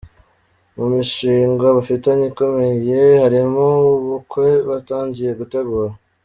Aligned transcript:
Mu 0.77 0.85
mishinga 0.93 1.65
bafitanye 1.77 2.23
ikomeye 2.31 2.99
harimo 3.23 3.65
uw’ubukwe 3.85 4.47
batangiye 4.69 5.31
gutegura. 5.39 5.91